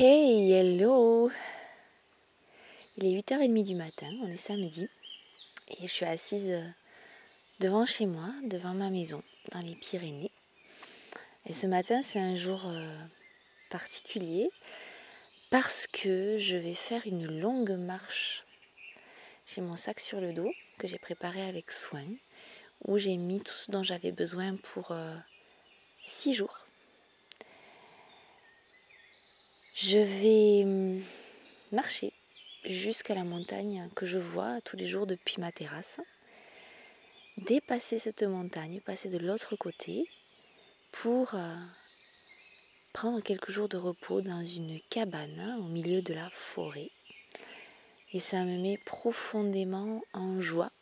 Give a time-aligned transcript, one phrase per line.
[0.00, 1.28] Hey, hello
[2.96, 4.88] Il est 8h30 du matin, on est samedi,
[5.66, 6.62] et je suis assise euh,
[7.58, 10.30] devant chez moi, devant ma maison, dans les Pyrénées.
[11.46, 12.96] Et ce matin, c'est un jour euh,
[13.70, 14.50] particulier
[15.50, 18.44] parce que je vais faire une longue marche.
[19.48, 22.06] J'ai mon sac sur le dos que j'ai préparé avec soin,
[22.86, 24.92] où j'ai mis tout ce dont j'avais besoin pour
[26.04, 26.67] 6 euh, jours.
[29.80, 31.00] Je vais hum,
[31.70, 32.12] marcher
[32.64, 36.00] jusqu'à la montagne que je vois tous les jours depuis ma terrasse,
[37.36, 40.04] dépasser cette montagne, passer de l'autre côté
[40.90, 41.54] pour euh,
[42.92, 46.90] prendre quelques jours de repos dans une cabane au milieu de la forêt.
[48.12, 50.72] Et ça me met profondément en joie.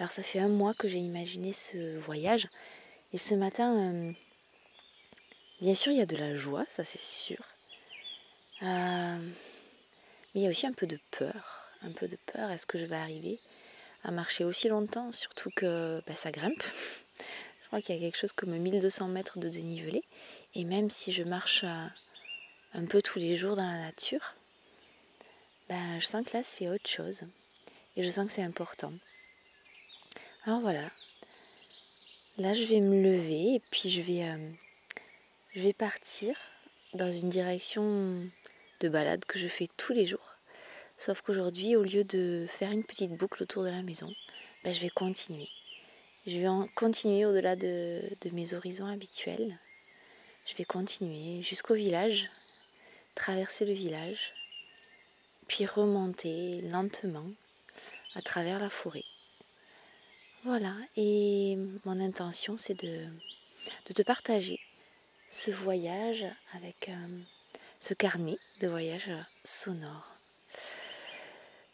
[0.00, 2.48] Alors ça fait un mois que j'ai imaginé ce voyage.
[3.12, 4.16] Et ce matin, hum,
[5.60, 7.55] bien sûr, il y a de la joie, ça c'est sûr.
[8.62, 9.18] Euh,
[10.34, 11.72] mais il y a aussi un peu de peur.
[11.82, 12.50] Un peu de peur.
[12.50, 13.38] Est-ce que je vais arriver
[14.04, 16.62] à marcher aussi longtemps Surtout que bah, ça grimpe?
[17.62, 20.04] Je crois qu'il y a quelque chose comme 1200 mètres de dénivelé.
[20.54, 21.86] Et même si je marche euh,
[22.74, 24.36] un peu tous les jours dans la nature,
[25.68, 27.22] ben, je sens que là c'est autre chose.
[27.96, 28.92] Et je sens que c'est important.
[30.44, 30.88] Alors voilà.
[32.38, 34.50] Là je vais me lever et puis je vais, euh,
[35.56, 36.36] je vais partir
[36.94, 38.30] dans une direction
[38.80, 40.34] de balade que je fais tous les jours.
[40.98, 44.12] Sauf qu'aujourd'hui, au lieu de faire une petite boucle autour de la maison,
[44.64, 45.48] ben, je vais continuer.
[46.26, 48.00] Je vais continuer au-delà de,
[48.32, 49.58] mes horizons habituels.
[50.46, 52.28] Je vais continuer jusqu'au village,
[53.14, 54.32] traverser le village,
[55.48, 57.28] puis remonter lentement
[58.14, 59.04] à travers la forêt.
[60.44, 63.04] Voilà, et mon intention c'est de,
[63.86, 64.60] de te partager
[65.28, 67.18] ce voyage avec euh,
[67.78, 69.10] ce carnet de voyage
[69.44, 70.16] sonore.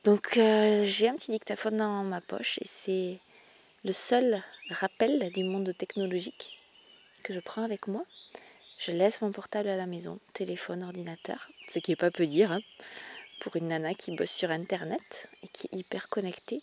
[0.05, 3.20] Donc euh, j'ai un petit dictaphone dans ma poche et c'est
[3.85, 6.58] le seul rappel du monde technologique
[7.23, 8.05] que je prends avec moi.
[8.79, 12.51] Je laisse mon portable à la maison, téléphone, ordinateur, ce qui n'est pas peu dire
[12.51, 12.61] hein,
[13.40, 16.63] pour une nana qui bosse sur internet et qui est hyper connectée.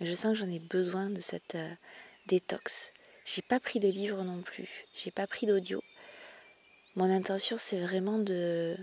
[0.00, 1.74] Mais je sens que j'en ai besoin de cette euh,
[2.26, 2.92] détox.
[3.26, 5.82] J'ai pas pris de livre non plus, j'ai pas pris d'audio.
[6.94, 8.76] Mon intention, c'est vraiment de,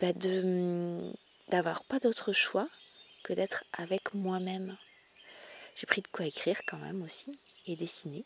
[0.00, 1.12] bah, de
[1.48, 2.68] d'avoir pas d'autre choix
[3.22, 4.76] que d'être avec moi-même.
[5.76, 8.24] J'ai pris de quoi écrire quand même aussi et dessiner.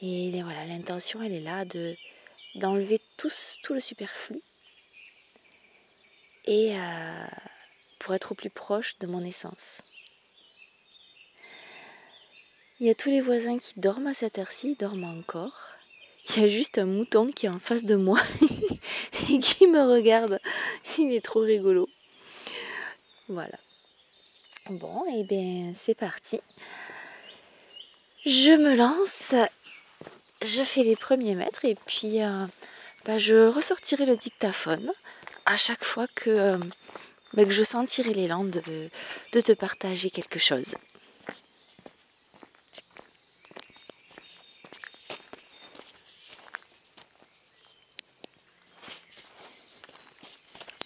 [0.00, 1.96] Et voilà, l'intention, elle est là de
[2.54, 3.30] d'enlever tout,
[3.62, 4.42] tout le superflu
[6.46, 7.26] et euh,
[7.98, 9.82] pour être au plus proche de mon essence.
[12.80, 15.70] Il y a tous les voisins qui dorment à cette heure-ci, dorment encore.
[16.28, 18.20] Il y a juste un mouton qui est en face de moi
[19.30, 20.38] et qui me regarde.
[20.96, 21.88] Il est trop rigolo.
[23.28, 23.58] Voilà.
[24.70, 26.40] Bon, et eh bien c'est parti.
[28.24, 29.34] Je me lance,
[30.42, 32.46] je fais les premiers mètres et puis euh,
[33.06, 34.92] bah, je ressortirai le dictaphone
[35.46, 36.58] à chaque fois que, euh,
[37.32, 38.60] bah, je sentirai l'élan de
[39.32, 40.76] te partager quelque chose.